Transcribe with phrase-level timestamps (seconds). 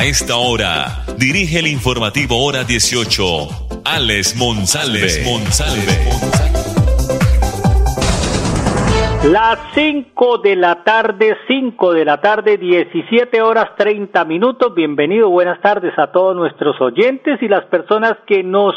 [0.00, 5.06] A esta hora, dirige el informativo Hora 18, Alex Monsalve.
[5.26, 5.92] Monsalve.
[9.30, 14.74] Las 5 de la tarde, 5 de la tarde, 17 horas 30 minutos.
[14.74, 18.74] Bienvenido, buenas tardes a todos nuestros oyentes y las personas que nos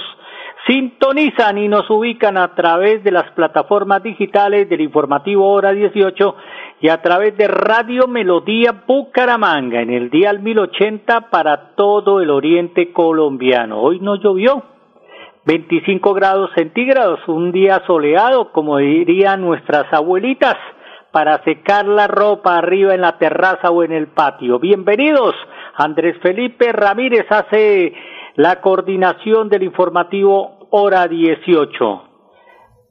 [0.68, 6.36] sintonizan y nos ubican a través de las plataformas digitales del informativo Hora 18
[6.84, 12.92] y a través de Radio Melodía Bucaramanga en el día 1080 para todo el oriente
[12.92, 13.80] colombiano.
[13.80, 14.64] Hoy no llovió,
[15.46, 20.58] 25 grados centígrados, un día soleado, como dirían nuestras abuelitas,
[21.14, 24.60] para secar la ropa arriba en la terraza o en el patio.
[24.60, 25.36] Bienvenidos.
[25.76, 27.94] Andrés Felipe Ramírez hace
[28.36, 32.13] la coordinación del informativo Hora 18.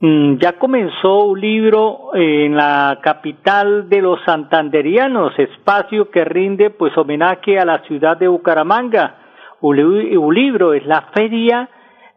[0.05, 6.99] Mm, ya comenzó un libro en la capital de los santanderianos, espacio que rinde pues
[6.99, 9.15] homenaje a la ciudad de Bucaramanga.
[9.61, 11.69] Un libro es la feria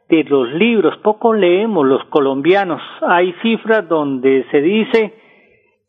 [0.10, 2.82] de los libros, poco leemos los colombianos.
[3.08, 5.14] Hay cifras donde se dice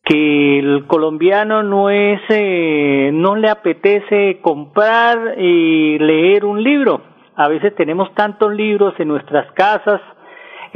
[0.05, 7.01] que el colombiano no es, eh, no le apetece comprar y leer un libro.
[7.37, 10.03] A veces tenemos tantos libros en nuestras casas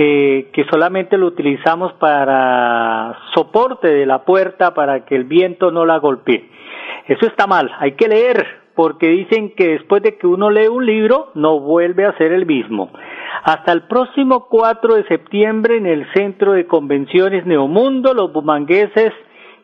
[0.05, 5.99] que solamente lo utilizamos para soporte de la puerta para que el viento no la
[5.99, 6.49] golpee.
[7.07, 10.87] Eso está mal, hay que leer, porque dicen que después de que uno lee un
[10.87, 12.91] libro no vuelve a ser el mismo.
[13.43, 19.13] Hasta el próximo 4 de septiembre en el Centro de Convenciones Neomundo, los bumangueses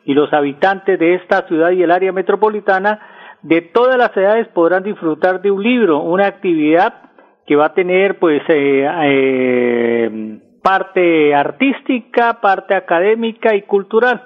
[0.05, 2.99] y los habitantes de esta ciudad y el área metropolitana
[3.41, 7.06] de todas las edades podrán disfrutar de un libro, una actividad
[7.47, 14.21] que va a tener pues eh, eh, parte artística, parte académica y cultural.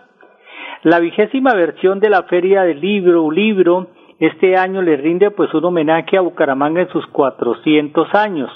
[0.81, 3.89] La vigésima versión de la Feria del Libro, libro,
[4.19, 8.49] este año le rinde pues un homenaje a Bucaramanga en sus 400 años.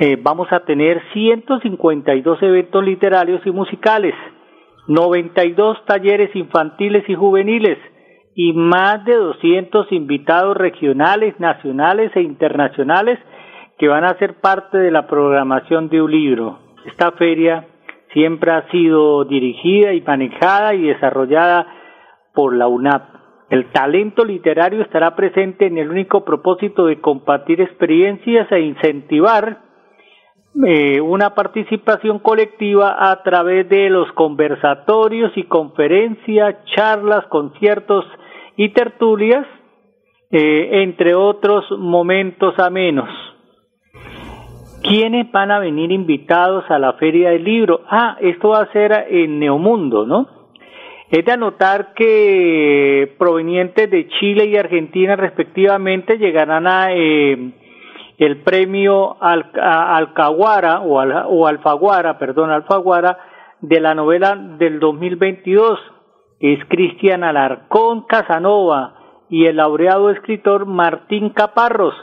[0.00, 4.14] Eh, vamos a tener 152 eventos literarios y musicales,
[4.88, 7.78] 92 talleres infantiles y juveniles
[8.34, 13.20] y más de 200 invitados regionales, nacionales e internacionales
[13.82, 16.60] que van a ser parte de la programación de un libro.
[16.86, 17.66] Esta feria
[18.12, 21.66] siempre ha sido dirigida y manejada y desarrollada
[22.32, 23.02] por la UNAP.
[23.50, 29.62] El talento literario estará presente en el único propósito de compartir experiencias e incentivar
[30.64, 38.04] eh, una participación colectiva a través de los conversatorios y conferencias, charlas, conciertos
[38.56, 39.44] y tertulias,
[40.30, 43.10] eh, entre otros momentos amenos.
[44.82, 47.82] ¿Quiénes van a venir invitados a la Feria del Libro?
[47.88, 50.26] Ah, esto va a ser en Neomundo, ¿no?
[51.08, 57.52] Es de anotar que provenientes de Chile y Argentina respectivamente llegarán a eh,
[58.18, 63.18] el premio Al, Alcaguara o, o Alfaguara, perdón, Alfaguara
[63.60, 65.78] de la novela del 2022,
[66.40, 68.94] es Cristian Alarcón Casanova
[69.30, 71.94] y el laureado escritor Martín Caparros,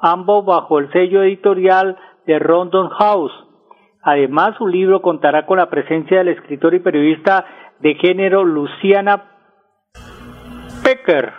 [0.00, 1.96] ambos bajo el sello editorial
[2.26, 3.32] de Rondon House.
[4.02, 7.44] Además, su libro contará con la presencia del escritor y periodista
[7.80, 9.24] de género Luciana
[10.82, 11.32] Pecker.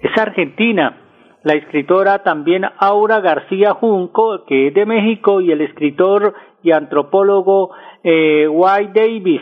[0.00, 1.02] Es argentina
[1.44, 7.70] la escritora también Aura García Junco, que es de México, y el escritor y antropólogo
[8.04, 9.40] eh, White Davis,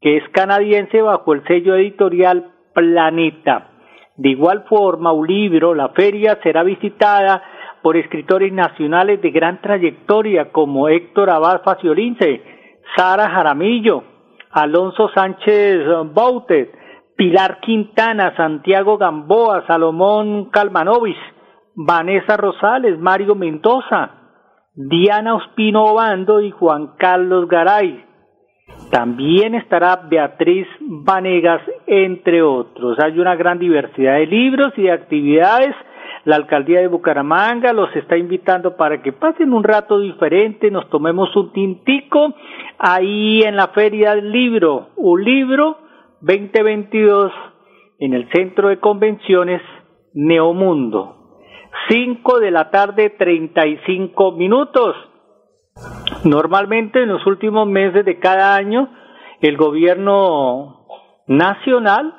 [0.00, 3.68] que es canadiense bajo el sello editorial Planeta.
[4.16, 7.42] De igual forma, un libro, la feria, será visitada
[7.82, 12.42] por escritores nacionales de gran trayectoria como Héctor Abad Faciolince,
[12.96, 14.02] Sara Jaramillo,
[14.50, 15.80] Alonso Sánchez
[16.12, 16.70] Bautet,
[17.16, 21.18] Pilar Quintana, Santiago Gamboa, Salomón Calmanovis,
[21.74, 24.10] Vanessa Rosales, Mario Mendoza,
[24.74, 28.04] Diana Ospino Obando y Juan Carlos Garay.
[28.90, 32.98] También estará Beatriz Vanegas, entre otros.
[32.98, 35.74] Hay una gran diversidad de libros y de actividades.
[36.24, 41.34] La alcaldía de Bucaramanga los está invitando para que pasen un rato diferente, nos tomemos
[41.34, 42.34] un tintico
[42.78, 45.78] ahí en la feria del libro, un libro
[46.20, 47.32] 2022
[47.98, 49.62] en el Centro de Convenciones
[50.12, 51.16] Neomundo.
[51.88, 54.96] 5 de la tarde, 35 minutos.
[56.24, 58.90] Normalmente en los últimos meses de cada año,
[59.40, 60.86] el gobierno
[61.26, 62.14] nacional,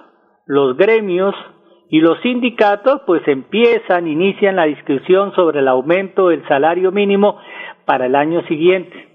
[0.47, 1.35] los gremios
[1.91, 7.37] y los sindicatos pues empiezan, inician la discusión sobre el aumento del salario mínimo
[7.83, 9.09] para el año siguiente.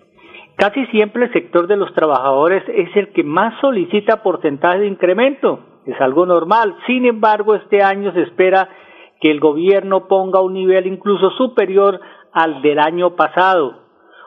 [0.57, 5.61] Casi siempre el sector de los trabajadores es el que más solicita porcentaje de incremento.
[5.87, 6.77] Es algo normal.
[6.87, 8.69] Sin embargo, este año se espera
[9.23, 11.99] que el gobierno ponga un nivel incluso superior
[12.33, 13.85] al del año pasado.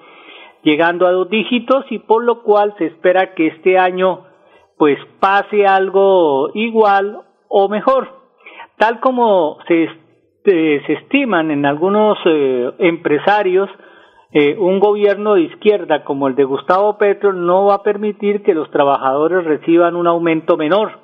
[0.63, 4.21] llegando a dos dígitos y por lo cual se espera que este año
[4.77, 7.19] pues pase algo igual
[7.49, 8.09] o mejor,
[8.77, 13.69] tal como se, eh, se estiman en algunos eh, empresarios,
[14.37, 18.53] eh, un gobierno de izquierda como el de Gustavo Petro no va a permitir que
[18.53, 20.99] los trabajadores reciban un aumento menor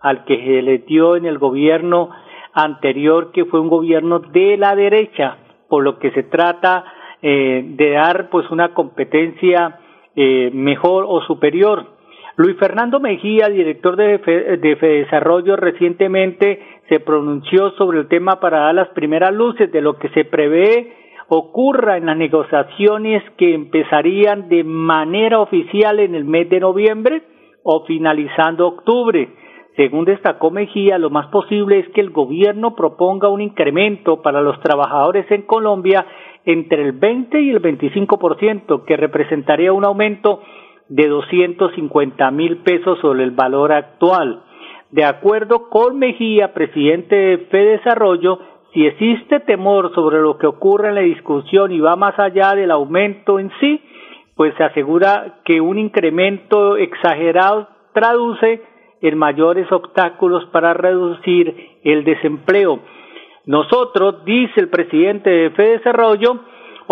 [0.00, 2.10] al que se le dio en el gobierno
[2.52, 5.36] anterior, que fue un gobierno de la derecha,
[5.68, 6.84] por lo que se trata
[7.22, 9.78] eh, de dar pues una competencia
[10.16, 11.86] eh, mejor o superior.
[12.34, 18.74] Luis Fernando Mejía, director de, de Desarrollo, recientemente se pronunció sobre el tema para dar
[18.74, 21.01] las primeras luces de lo que se prevé
[21.34, 27.22] ocurra en las negociaciones que empezarían de manera oficial en el mes de noviembre
[27.62, 29.30] o finalizando octubre.
[29.76, 34.60] Según destacó Mejía, lo más posible es que el gobierno proponga un incremento para los
[34.60, 36.04] trabajadores en Colombia
[36.44, 40.42] entre el 20 y el 25%, que representaría un aumento
[40.90, 44.42] de 250 mil pesos sobre el valor actual.
[44.90, 48.38] De acuerdo con Mejía, presidente de Desarrollo,
[48.72, 52.70] si existe temor sobre lo que ocurre en la discusión y va más allá del
[52.70, 53.80] aumento en sí,
[54.34, 58.62] pues se asegura que un incremento exagerado traduce
[59.02, 61.54] en mayores obstáculos para reducir
[61.84, 62.80] el desempleo.
[63.44, 66.40] Nosotros, dice el presidente de Fede Desarrollo,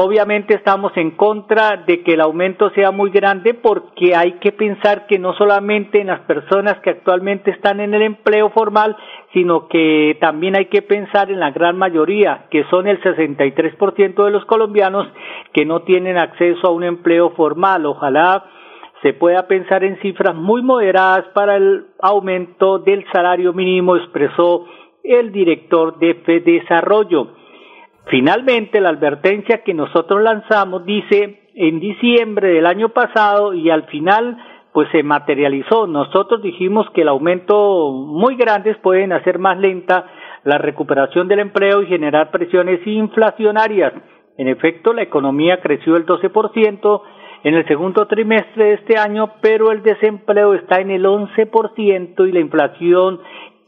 [0.03, 5.07] obviamente estamos en contra de que el aumento sea muy grande porque hay que pensar
[5.07, 8.97] que no solamente en las personas que actualmente están en el empleo formal,
[9.33, 14.31] sino que también hay que pensar en la gran mayoría, que son el 63% de
[14.31, 15.07] los colombianos
[15.53, 17.85] que no tienen acceso a un empleo formal.
[17.85, 18.45] Ojalá
[19.03, 24.67] se pueda pensar en cifras muy moderadas para el aumento del salario mínimo, expresó
[25.05, 27.40] el director de Desarrollo.
[28.11, 34.37] Finalmente, la advertencia que nosotros lanzamos dice en diciembre del año pasado y al final
[34.73, 35.87] pues se materializó.
[35.87, 40.07] Nosotros dijimos que el aumento muy grandes pueden hacer más lenta
[40.43, 43.93] la recuperación del empleo y generar presiones inflacionarias.
[44.37, 47.03] En efecto, la economía creció el 12%,
[47.43, 52.33] en el segundo trimestre de este año, pero el desempleo está en el 11% y
[52.33, 53.21] la inflación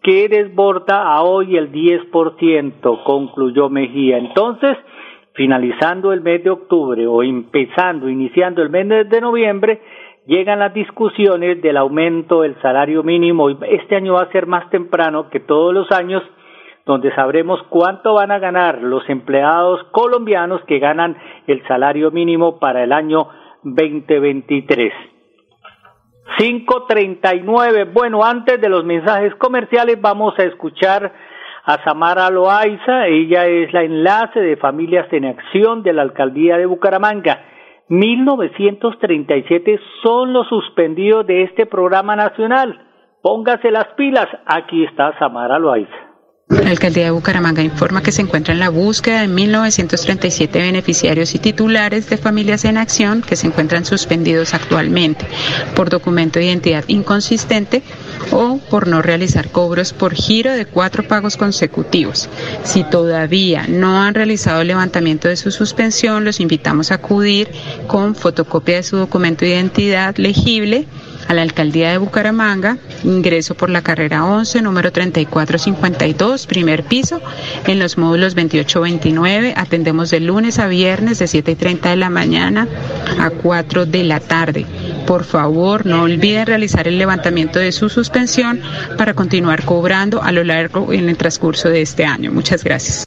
[0.03, 4.19] que desborda a hoy el 10%, concluyó Mejía.
[4.19, 4.77] Entonces,
[5.35, 9.81] finalizando el mes de octubre o empezando, iniciando el mes de noviembre,
[10.27, 13.49] llegan las discusiones del aumento del salario mínimo.
[13.51, 16.23] Este año va a ser más temprano que todos los años,
[16.85, 21.17] donde sabremos cuánto van a ganar los empleados colombianos que ganan
[21.47, 23.29] el salario mínimo para el año
[23.63, 25.12] 2023.
[26.39, 27.85] 539.
[27.93, 31.13] Bueno, antes de los mensajes comerciales vamos a escuchar
[31.65, 33.07] a Samara Loaiza.
[33.07, 37.45] Ella es la enlace de Familias en Acción de la Alcaldía de Bucaramanga.
[37.89, 42.81] 1937 son los suspendidos de este programa nacional.
[43.23, 44.29] Póngase las pilas.
[44.47, 46.02] Aquí está Samara Loaiza.
[46.49, 51.39] La alcaldía de Bucaramanga informa que se encuentra en la búsqueda de 1.937 beneficiarios y
[51.39, 55.27] titulares de familias en acción que se encuentran suspendidos actualmente
[55.75, 57.83] por documento de identidad inconsistente
[58.33, 62.29] o por no realizar cobros por giro de cuatro pagos consecutivos.
[62.65, 67.51] Si todavía no han realizado el levantamiento de su suspensión, los invitamos a acudir
[67.87, 70.87] con fotocopia de su documento de identidad legible
[71.29, 77.21] a la alcaldía de Bucaramanga, ingreso por la carrera 11, número 3452, primer piso,
[77.67, 79.55] en los módulos 28-29.
[79.57, 82.69] Atendemos de lunes a viernes de 7 y 30 de la mañana
[83.19, 84.67] a 4 de la tarde.
[85.07, 88.61] Por favor, no olviden realizar el levantamiento de su suspensión
[88.97, 92.33] para continuar cobrando a lo largo en el transcurso de este año.
[92.33, 93.07] Muchas gracias.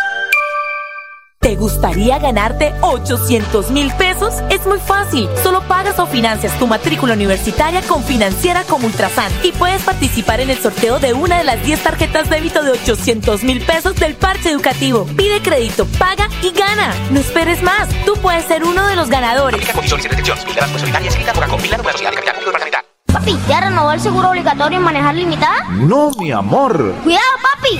[1.41, 4.35] ¿Te gustaría ganarte 800 mil pesos?
[4.51, 5.27] Es muy fácil.
[5.41, 10.51] Solo pagas o financias tu matrícula universitaria con Financiera como Ultrasan y puedes participar en
[10.51, 14.51] el sorteo de una de las 10 tarjetas débito de 800 mil pesos del parche
[14.51, 15.07] educativo.
[15.17, 16.93] Pide crédito, paga y gana.
[17.09, 17.89] No esperes más.
[18.05, 19.65] Tú puedes ser uno de los ganadores.
[23.11, 25.63] Papi, ¿ya renovó el seguro obligatorio en manejar limitada?
[25.71, 26.93] No, mi amor.
[27.03, 27.79] ¡Cuidado, papi!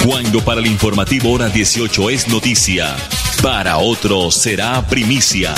[0.06, 2.96] Cuando para el informativo hora 18 es noticia,
[3.42, 5.54] para otro será primicia.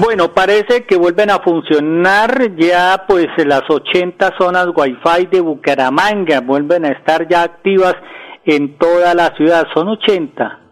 [0.00, 6.86] Bueno, parece que vuelven a funcionar ya pues las 80 zonas Wi-Fi de Bucaramanga, vuelven
[6.86, 7.94] a estar ya activas
[8.44, 10.67] en toda la ciudad, son 80.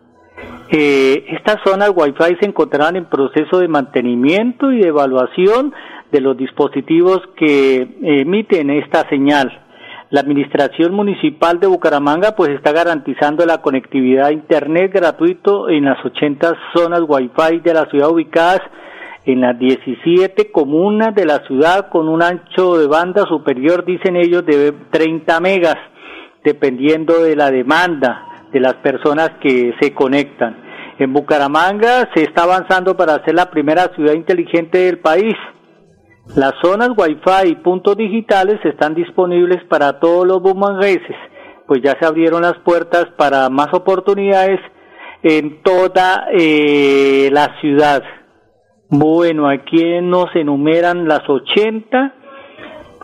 [0.68, 5.72] Eh, estas zonas Wi-Fi se encontrarán en proceso de mantenimiento y de evaluación
[6.10, 9.62] de los dispositivos que emiten esta señal.
[10.10, 16.04] La Administración Municipal de Bucaramanga pues está garantizando la conectividad a Internet gratuito en las
[16.04, 18.60] 80 zonas Wi-Fi de la ciudad ubicadas
[19.24, 24.46] en las 17 comunas de la ciudad con un ancho de banda superior, dicen ellos,
[24.46, 25.76] de 30 megas,
[26.44, 30.64] dependiendo de la demanda de las personas que se conectan.
[30.98, 35.34] En Bucaramanga se está avanzando para ser la primera ciudad inteligente del país.
[36.34, 41.16] Las zonas Wi-Fi y puntos digitales están disponibles para todos los bumangueses,
[41.66, 44.58] pues ya se abrieron las puertas para más oportunidades
[45.22, 48.02] en toda eh, la ciudad.
[48.88, 52.14] Bueno, aquí nos enumeran las 80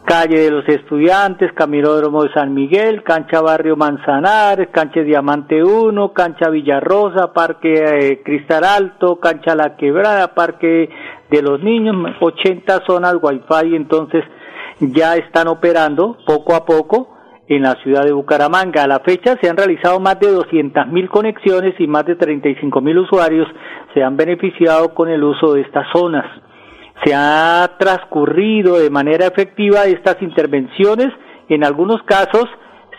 [0.05, 6.51] calle de los estudiantes, Camilódromo de San Miguel, cancha Barrio Manzanares, cancha Diamante 1, cancha
[6.51, 10.91] Villarrosa, parque eh, Cristal Alto, cancha La Quebrada, parque
[11.31, 14.25] de los niños, 80 zonas Wi-Fi, entonces
[14.81, 17.17] ya están operando poco a poco
[17.49, 18.85] en la ciudad de Bucaramanga.
[18.85, 22.81] A la fecha se han realizado más de 200 mil conexiones y más de 35
[22.81, 23.49] mil usuarios
[23.95, 26.25] se han beneficiado con el uso de estas zonas
[27.05, 31.09] se ha transcurrido de manera efectiva estas intervenciones.
[31.49, 32.47] En algunos casos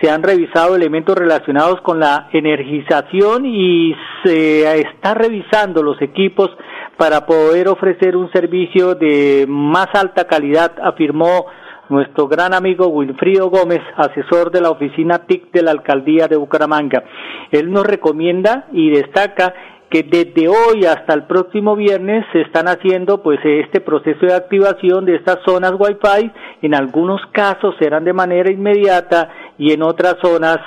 [0.02, 6.50] se han revisado elementos relacionados con la energización y se está revisando los equipos
[6.98, 11.46] para poder ofrecer un servicio de más alta calidad, afirmó
[11.90, 17.04] nuestro gran amigo Wilfrido Gómez, asesor de la oficina TIC de la alcaldía de Bucaramanga.
[17.52, 19.54] Él nos recomienda y destaca
[19.94, 25.06] que desde hoy hasta el próximo viernes se están haciendo pues este proceso de activación
[25.06, 26.32] de estas zonas Wi-Fi.
[26.64, 30.58] En algunos casos serán de manera inmediata y en otras zonas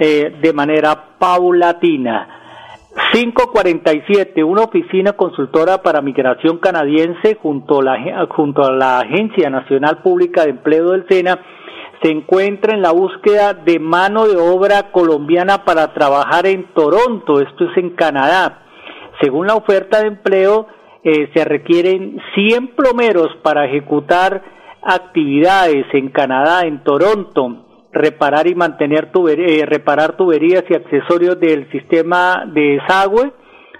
[0.00, 2.40] eh, de manera paulatina.
[3.12, 9.98] 547, una oficina consultora para migración canadiense junto a, la, junto a la Agencia Nacional
[10.02, 11.38] Pública de Empleo del SENA
[12.02, 17.66] se encuentra en la búsqueda de mano de obra colombiana para trabajar en Toronto, esto
[17.70, 18.58] es en Canadá.
[19.22, 20.66] Según la oferta de empleo,
[21.04, 24.42] eh, se requieren 100 plomeros para ejecutar
[24.82, 32.44] actividades en Canadá, en Toronto, reparar y mantener eh, reparar tuberías y accesorios del sistema
[32.52, 33.32] de desagüe,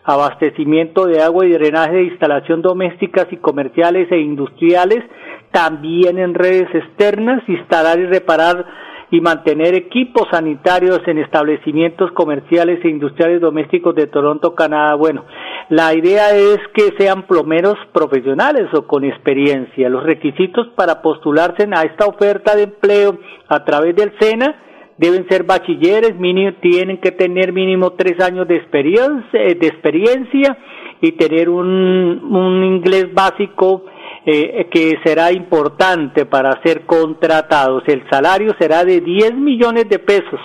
[0.04, 5.02] abastecimiento de agua y drenaje de instalación domésticas y comerciales e industriales,
[5.50, 8.64] también en redes externas, instalar y reparar
[9.12, 14.94] y mantener equipos sanitarios en establecimientos comerciales e industriales domésticos de Toronto, Canadá.
[14.94, 15.26] Bueno,
[15.68, 19.90] la idea es que sean plomeros profesionales o con experiencia.
[19.90, 24.56] Los requisitos para postularse a esta oferta de empleo a través del SENA
[24.96, 30.56] deben ser bachilleres, mínimo, tienen que tener mínimo tres años de experiencia, de experiencia
[31.02, 33.84] y tener un inglés básico
[34.24, 37.82] eh, que será importante para ser contratados.
[37.86, 40.40] El salario será de 10 millones de pesos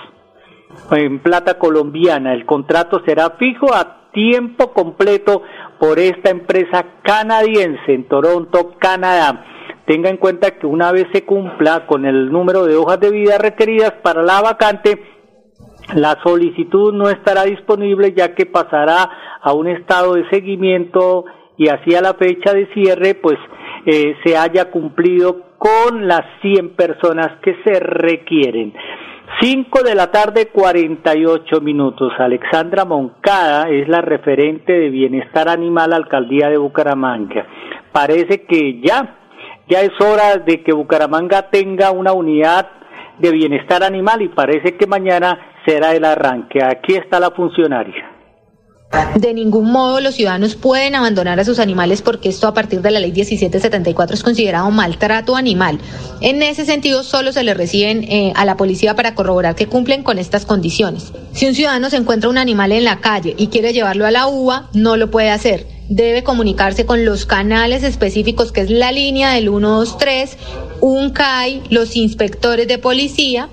[0.90, 2.34] en plata colombiana.
[2.34, 5.42] El contrato será fijo a tiempo completo
[5.78, 9.44] por esta empresa canadiense en Toronto, Canadá.
[9.86, 13.38] Tenga en cuenta que una vez se cumpla con el número de hojas de vida
[13.38, 15.00] requeridas para la vacante,
[15.94, 21.24] la solicitud no estará disponible ya que pasará a un estado de seguimiento
[21.56, 23.38] y así a la fecha de cierre, pues
[24.24, 28.72] se haya cumplido con las 100 personas que se requieren.
[29.40, 32.12] 5 de la tarde, 48 minutos.
[32.18, 37.46] Alexandra Moncada es la referente de Bienestar Animal Alcaldía de Bucaramanga.
[37.92, 39.16] Parece que ya,
[39.68, 42.68] ya es hora de que Bucaramanga tenga una unidad
[43.18, 46.62] de bienestar animal y parece que mañana será el arranque.
[46.62, 48.17] Aquí está la funcionaria.
[49.16, 52.90] De ningún modo los ciudadanos pueden abandonar a sus animales porque esto a partir de
[52.90, 55.78] la ley 1774 es considerado maltrato animal.
[56.20, 60.02] En ese sentido, solo se le reciben eh, a la policía para corroborar que cumplen
[60.02, 61.12] con estas condiciones.
[61.32, 64.26] Si un ciudadano se encuentra un animal en la calle y quiere llevarlo a la
[64.26, 65.66] UBA, no lo puede hacer.
[65.90, 70.36] Debe comunicarse con los canales específicos que es la línea del 123,
[70.80, 73.48] un CAI, los inspectores de policía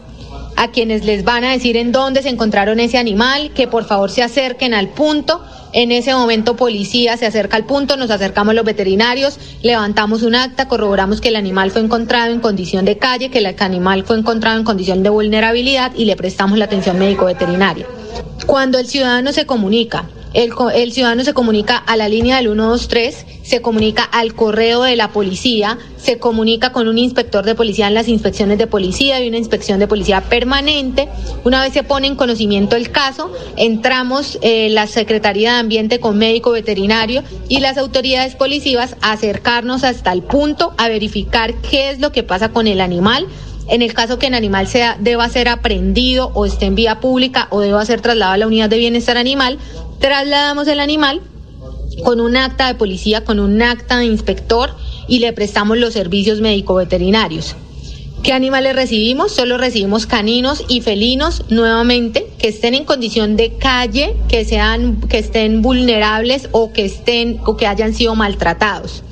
[0.56, 4.10] a quienes les van a decir en dónde se encontraron ese animal, que por favor
[4.10, 5.44] se acerquen al punto.
[5.74, 10.68] En ese momento policía se acerca al punto, nos acercamos los veterinarios, levantamos un acta,
[10.68, 14.58] corroboramos que el animal fue encontrado en condición de calle, que el animal fue encontrado
[14.58, 17.86] en condición de vulnerabilidad y le prestamos la atención médico veterinaria.
[18.46, 20.06] Cuando el ciudadano se comunica
[20.36, 25.10] el, ciudadano se comunica a la línea del 123, se comunica al correo de la
[25.12, 29.38] policía, se comunica con un inspector de policía en las inspecciones de policía y una
[29.38, 31.08] inspección de policía permanente.
[31.46, 36.18] Una vez se pone en conocimiento el caso, entramos eh, la Secretaría de Ambiente con
[36.18, 42.00] médico veterinario y las autoridades policivas a acercarnos hasta el punto a verificar qué es
[42.00, 43.26] lo que pasa con el animal
[43.68, 47.48] en el caso que el animal sea, deba ser aprendido o esté en vía pública
[47.50, 49.58] o deba ser trasladado a la unidad de bienestar animal,
[50.00, 51.22] trasladamos el animal
[52.04, 54.76] con un acta de policía, con un acta de inspector
[55.08, 57.56] y le prestamos los servicios médico-veterinarios.
[58.24, 59.32] ¿Qué animales recibimos?
[59.32, 65.20] Solo recibimos caninos y felinos nuevamente que estén en condición de calle, que sean, que
[65.20, 69.04] estén vulnerables o que estén o que hayan sido maltratados.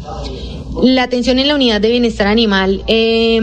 [0.81, 3.39] La atención en la unidad de bienestar animal eh,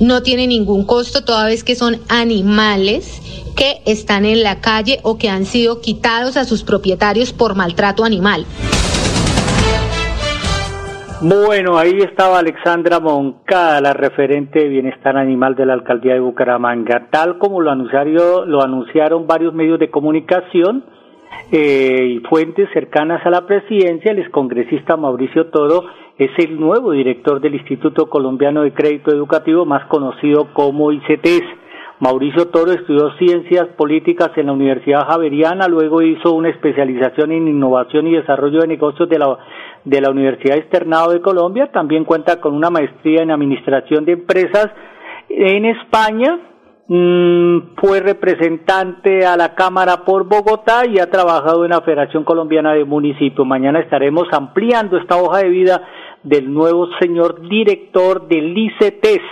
[0.00, 3.20] no tiene ningún costo toda vez que son animales
[3.56, 8.04] que están en la calle o que han sido quitados a sus propietarios por maltrato
[8.04, 8.46] animal.
[11.20, 17.06] Bueno, ahí estaba Alexandra Moncada, la referente de bienestar animal de la alcaldía de Bucaramanga.
[17.12, 20.84] Tal como lo anunciaron, lo anunciaron varios medios de comunicación
[21.52, 25.84] eh, y fuentes cercanas a la presidencia, el excongresista Mauricio Toro
[26.24, 31.42] es el nuevo director del Instituto Colombiano de Crédito Educativo, más conocido como ICTES.
[32.00, 38.08] Mauricio Toro estudió ciencias políticas en la Universidad Javeriana, luego hizo una especialización en innovación
[38.08, 39.38] y desarrollo de negocios de la
[39.84, 44.68] de la Universidad Externado de Colombia, también cuenta con una maestría en Administración de Empresas
[45.28, 46.38] en España,
[47.76, 52.84] fue representante a la Cámara por Bogotá y ha trabajado en la Federación Colombiana de
[52.84, 53.46] Municipios.
[53.46, 55.82] Mañana estaremos ampliando esta hoja de vida
[56.22, 59.22] del nuevo señor director del ICETES,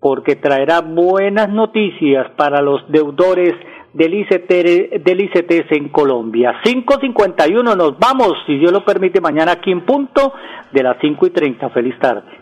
[0.00, 3.54] porque traerá buenas noticias para los deudores
[3.94, 6.60] del ICT, del ICTS en Colombia.
[6.64, 10.32] 5.51 nos vamos, si Dios lo permite, mañana aquí en punto
[10.72, 11.70] de las 5 y 30.
[11.70, 12.41] Feliz tarde.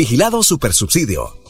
[0.00, 1.49] Vigilado Supersubsidio.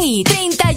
[0.00, 0.22] Hoy,